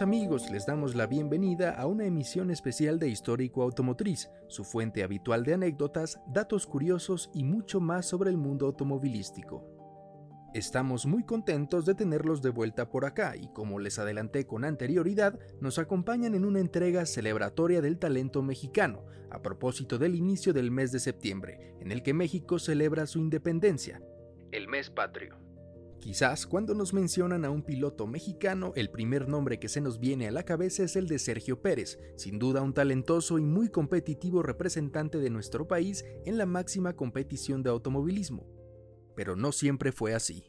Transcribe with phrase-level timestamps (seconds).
[0.00, 5.44] Amigos, les damos la bienvenida a una emisión especial de Histórico Automotriz, su fuente habitual
[5.44, 9.64] de anécdotas, datos curiosos y mucho más sobre el mundo automovilístico.
[10.54, 15.36] Estamos muy contentos de tenerlos de vuelta por acá y como les adelanté con anterioridad,
[15.60, 20.92] nos acompañan en una entrega celebratoria del talento mexicano, a propósito del inicio del mes
[20.92, 24.00] de septiembre, en el que México celebra su independencia,
[24.52, 25.47] el mes patrio.
[26.00, 30.28] Quizás cuando nos mencionan a un piloto mexicano, el primer nombre que se nos viene
[30.28, 34.42] a la cabeza es el de Sergio Pérez, sin duda un talentoso y muy competitivo
[34.42, 38.46] representante de nuestro país en la máxima competición de automovilismo.
[39.16, 40.44] Pero no siempre fue así.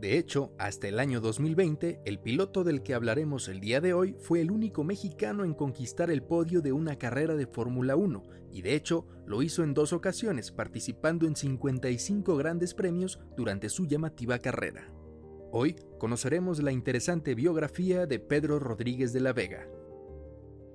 [0.00, 4.16] De hecho, hasta el año 2020, el piloto del que hablaremos el día de hoy
[4.18, 8.62] fue el único mexicano en conquistar el podio de una carrera de Fórmula 1, y
[8.62, 14.38] de hecho lo hizo en dos ocasiones, participando en 55 grandes premios durante su llamativa
[14.38, 14.90] carrera.
[15.52, 19.68] Hoy conoceremos la interesante biografía de Pedro Rodríguez de la Vega.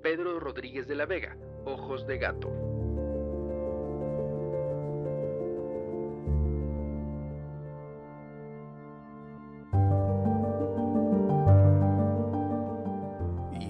[0.03, 1.35] Pedro Rodríguez de la Vega,
[1.65, 2.74] Ojos de Gato.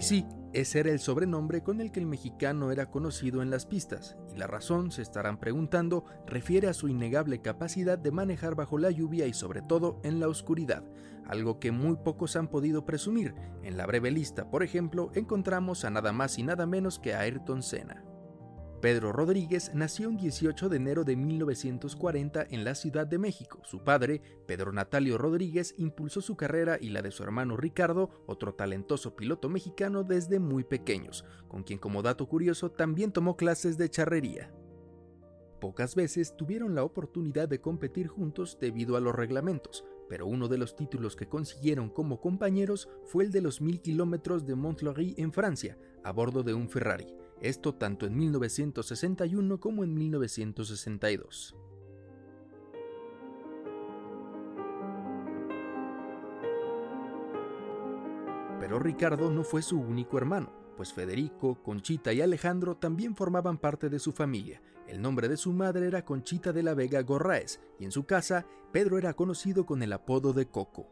[0.06, 4.17] Sí, ese era el sobrenombre con el que el mexicano era conocido en las pistas,
[4.34, 8.92] y la razón, se estarán preguntando, refiere a su innegable capacidad de manejar bajo la
[8.92, 10.83] lluvia y sobre todo en la oscuridad,
[11.26, 13.33] algo que muy pocos han podido presumir.
[13.64, 17.22] En la breve lista, por ejemplo, encontramos a nada más y nada menos que a
[17.22, 18.03] Ayrton Senna.
[18.81, 23.59] Pedro Rodríguez nació el 18 de enero de 1940 en la Ciudad de México.
[23.63, 28.53] Su padre, Pedro Natalio Rodríguez, impulsó su carrera y la de su hermano Ricardo, otro
[28.53, 33.89] talentoso piloto mexicano desde muy pequeños, con quien como dato curioso también tomó clases de
[33.89, 34.53] charrería.
[35.61, 40.59] Pocas veces tuvieron la oportunidad de competir juntos debido a los reglamentos, pero uno de
[40.59, 45.31] los títulos que consiguieron como compañeros fue el de los mil kilómetros de Montfleury en
[45.31, 47.08] Francia, a bordo de un Ferrari
[47.48, 51.56] esto tanto en 1961 como en 1962.
[58.60, 63.89] Pero Ricardo no fue su único hermano, pues Federico, Conchita y Alejandro también formaban parte
[63.89, 64.62] de su familia.
[64.88, 68.45] El nombre de su madre era Conchita de la Vega Gorraes, y en su casa
[68.72, 70.89] Pedro era conocido con el apodo de Coco.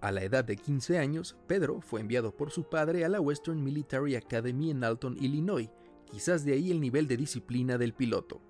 [0.00, 3.62] A la edad de 15 años, Pedro fue enviado por su padre a la Western
[3.62, 5.68] Military Academy en Alton, Illinois,
[6.10, 8.40] quizás de ahí el nivel de disciplina del piloto.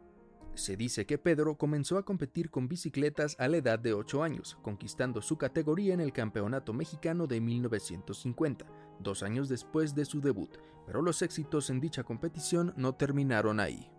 [0.54, 4.58] Se dice que Pedro comenzó a competir con bicicletas a la edad de 8 años,
[4.62, 8.66] conquistando su categoría en el Campeonato Mexicano de 1950,
[8.98, 13.90] dos años después de su debut, pero los éxitos en dicha competición no terminaron ahí.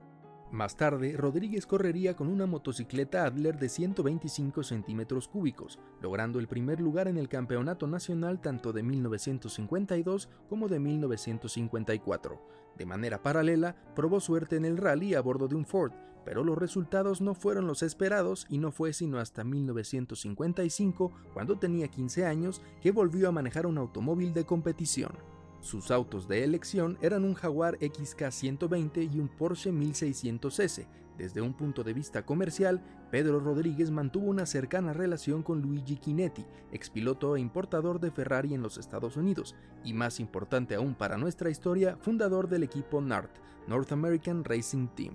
[0.52, 6.82] Más tarde, Rodríguez correría con una motocicleta Adler de 125 centímetros cúbicos, logrando el primer
[6.82, 12.42] lugar en el Campeonato Nacional tanto de 1952 como de 1954.
[12.78, 15.94] De manera paralela, probó suerte en el rally a bordo de un Ford,
[16.26, 21.88] pero los resultados no fueron los esperados y no fue sino hasta 1955, cuando tenía
[21.88, 25.14] 15 años, que volvió a manejar un automóvil de competición.
[25.62, 30.88] Sus autos de elección eran un Jaguar XK120 y un Porsche 1600S.
[31.20, 36.44] Desde un punto de vista comercial, Pedro Rodríguez mantuvo una cercana relación con Luigi Chinetti,
[36.72, 41.52] expiloto e importador de Ferrari en los Estados Unidos, y más importante aún para nuestra
[41.52, 43.30] historia, fundador del equipo NART,
[43.68, 45.14] North American Racing Team.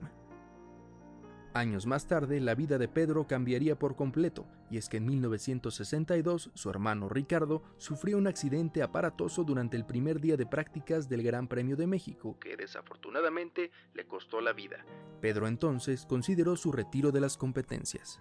[1.56, 6.50] Años más tarde, la vida de Pedro cambiaría por completo, y es que en 1962
[6.52, 11.48] su hermano Ricardo sufrió un accidente aparatoso durante el primer día de prácticas del Gran
[11.48, 14.84] Premio de México, que desafortunadamente le costó la vida.
[15.22, 18.20] Pedro entonces consideró su retiro de las competencias.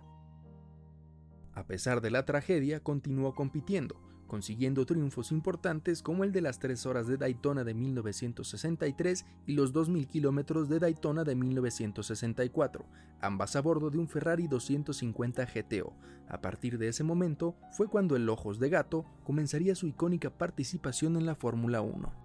[1.52, 6.86] A pesar de la tragedia, continuó compitiendo, consiguiendo triunfos importantes como el de las 3
[6.86, 12.86] horas de Daytona de 1963 y los 2.000 kilómetros de Daytona de 1964,
[13.22, 15.94] ambas a bordo de un Ferrari 250 GTO.
[16.28, 21.18] A partir de ese momento fue cuando el Ojos de Gato comenzaría su icónica participación
[21.18, 22.25] en la Fórmula 1.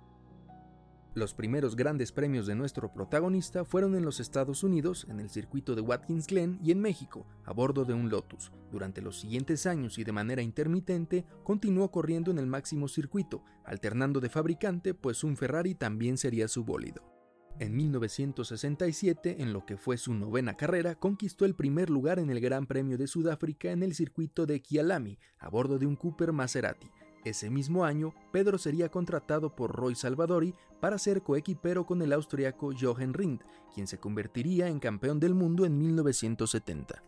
[1.12, 5.74] Los primeros grandes premios de nuestro protagonista fueron en los Estados Unidos, en el circuito
[5.74, 8.52] de Watkins Glen y en México, a bordo de un Lotus.
[8.70, 14.20] Durante los siguientes años y de manera intermitente, continuó corriendo en el máximo circuito, alternando
[14.20, 17.02] de fabricante, pues un Ferrari también sería su bólido.
[17.58, 22.40] En 1967, en lo que fue su novena carrera, conquistó el primer lugar en el
[22.40, 26.88] Gran Premio de Sudáfrica en el circuito de Kialami, a bordo de un Cooper Maserati,
[27.24, 32.72] ese mismo año, Pedro sería contratado por Roy Salvadori para ser coequipero con el austriaco
[32.78, 33.42] Jochen Rindt,
[33.74, 37.02] quien se convertiría en campeón del mundo en 1970.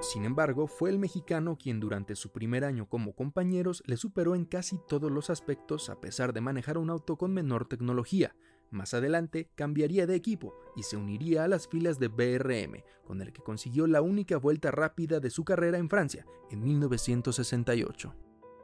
[0.00, 4.44] Sin embargo, fue el mexicano quien durante su primer año como compañeros le superó en
[4.44, 8.36] casi todos los aspectos a pesar de manejar un auto con menor tecnología,
[8.70, 13.32] más adelante cambiaría de equipo y se uniría a las filas de BRM, con el
[13.32, 18.14] que consiguió la única vuelta rápida de su carrera en Francia, en 1968.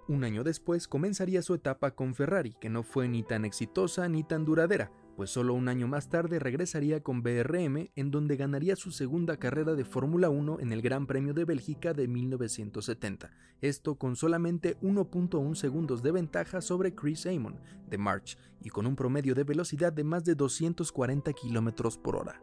[0.09, 4.25] Un año después comenzaría su etapa con Ferrari, que no fue ni tan exitosa ni
[4.25, 4.91] tan duradera,
[5.23, 9.77] pues solo un año más tarde regresaría con BRM, en donde ganaría su segunda carrera
[9.77, 13.31] de Fórmula 1 en el Gran Premio de Bélgica de 1970,
[13.61, 18.97] esto con solamente 1.1 segundos de ventaja sobre Chris Amon de March y con un
[18.97, 22.43] promedio de velocidad de más de 240 km por hora.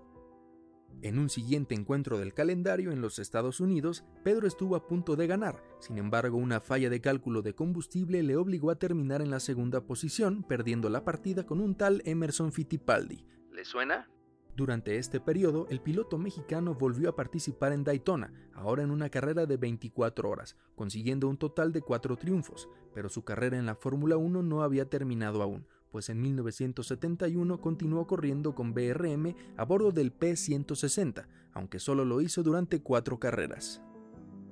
[1.01, 5.27] En un siguiente encuentro del calendario en los Estados Unidos, Pedro estuvo a punto de
[5.27, 9.39] ganar, sin embargo una falla de cálculo de combustible le obligó a terminar en la
[9.39, 13.23] segunda posición, perdiendo la partida con un tal Emerson Fittipaldi.
[13.53, 14.09] ¿Le suena?
[14.57, 19.45] Durante este periodo, el piloto mexicano volvió a participar en Daytona, ahora en una carrera
[19.45, 24.17] de 24 horas, consiguiendo un total de cuatro triunfos, pero su carrera en la Fórmula
[24.17, 30.17] 1 no había terminado aún, pues en 1971 continuó corriendo con BRM a bordo del
[30.17, 33.81] P160, aunque solo lo hizo durante cuatro carreras.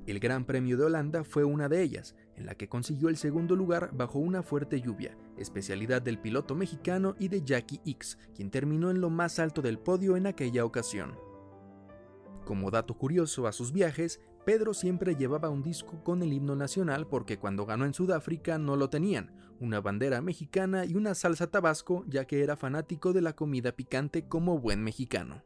[0.07, 3.57] El Gran Premio de Holanda fue una de ellas, en la que consiguió el segundo
[3.57, 8.89] lugar bajo una fuerte lluvia, especialidad del piloto mexicano y de Jackie X, quien terminó
[8.89, 11.19] en lo más alto del podio en aquella ocasión.
[12.45, 17.05] Como dato curioso a sus viajes, Pedro siempre llevaba un disco con el himno nacional
[17.05, 22.05] porque cuando ganó en Sudáfrica no lo tenían, una bandera mexicana y una salsa tabasco
[22.07, 25.43] ya que era fanático de la comida picante como buen mexicano.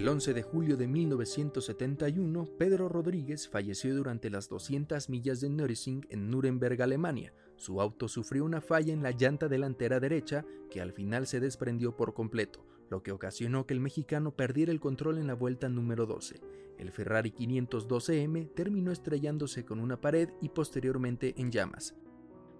[0.00, 6.06] El 11 de julio de 1971, Pedro Rodríguez falleció durante las 200 millas de Nürburgring
[6.08, 7.34] en Nuremberg, Alemania.
[7.56, 11.96] Su auto sufrió una falla en la llanta delantera derecha que al final se desprendió
[11.96, 16.06] por completo, lo que ocasionó que el mexicano perdiera el control en la vuelta número
[16.06, 16.40] 12.
[16.78, 21.94] El Ferrari 512M terminó estrellándose con una pared y posteriormente en llamas.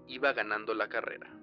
[0.07, 1.35] Iba ganando la carrera.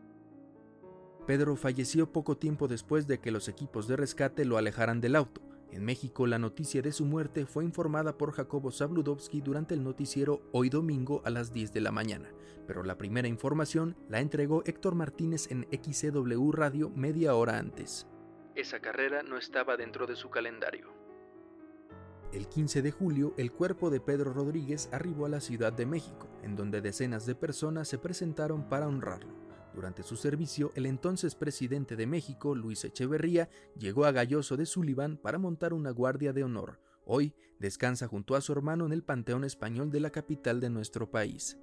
[1.27, 5.48] Pedro falleció poco tiempo después de que los equipos de rescate lo alejaran del auto.
[5.71, 10.41] En México, la noticia de su muerte fue informada por Jacobo Zabludovsky durante el noticiero
[10.53, 12.31] Hoy Domingo a las 10 de la mañana,
[12.67, 18.07] pero la primera información la entregó Héctor Martínez en XCW Radio media hora antes.
[18.55, 20.89] Esa carrera no estaba dentro de su calendario.
[22.33, 26.29] El 15 de julio, el cuerpo de Pedro Rodríguez arribó a la Ciudad de México,
[26.43, 29.48] en donde decenas de personas se presentaron para honrarlo.
[29.79, 33.49] Durante su servicio, el entonces presidente de México, Luis Echeverría,
[33.79, 36.81] llegó a Galloso de Sullivan para montar una guardia de honor.
[37.05, 41.13] Hoy descansa junto a su hermano en el Panteón Español de la capital de nuestro
[41.13, 41.61] país.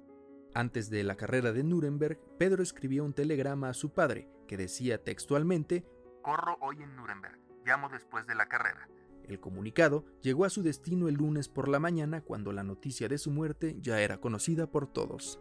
[0.54, 5.04] Antes de la carrera de Nuremberg, Pedro escribió un telegrama a su padre que decía
[5.04, 5.84] textualmente,
[6.22, 8.88] Corro hoy en Nuremberg, llamo después de la carrera.
[9.24, 13.18] El comunicado llegó a su destino el lunes por la mañana cuando la noticia de
[13.18, 15.38] su muerte ya era conocida por todos.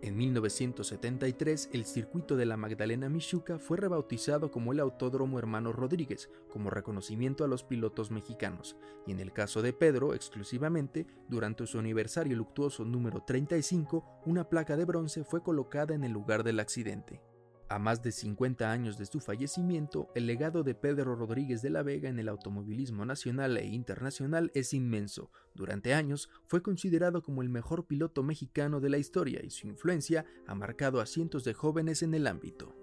[0.00, 6.30] En 1973, el circuito de la Magdalena Michuca fue rebautizado como el Autódromo Hermano Rodríguez,
[6.48, 8.76] como reconocimiento a los pilotos mexicanos,
[9.08, 14.76] y en el caso de Pedro, exclusivamente, durante su aniversario luctuoso número 35, una placa
[14.76, 17.20] de bronce fue colocada en el lugar del accidente.
[17.70, 21.82] A más de 50 años de su fallecimiento, el legado de Pedro Rodríguez de la
[21.82, 25.30] Vega en el automovilismo nacional e internacional es inmenso.
[25.54, 30.24] Durante años fue considerado como el mejor piloto mexicano de la historia y su influencia
[30.46, 32.74] ha marcado a cientos de jóvenes en el ámbito.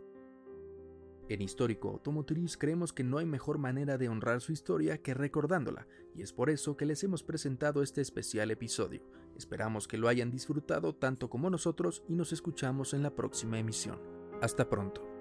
[1.30, 5.88] En Histórico Automotriz creemos que no hay mejor manera de honrar su historia que recordándola,
[6.14, 9.02] y es por eso que les hemos presentado este especial episodio.
[9.36, 14.15] Esperamos que lo hayan disfrutado tanto como nosotros y nos escuchamos en la próxima emisión.
[14.42, 15.15] Hasta pronto.